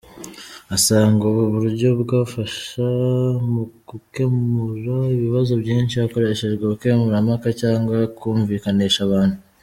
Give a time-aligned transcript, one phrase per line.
[0.75, 2.87] Asanga ubu buryo bwafasha
[3.51, 9.37] mu gukemura ibibazo byinshi hakoreshejwe ubukemurampaka cyangwa kumvikanisha abantu.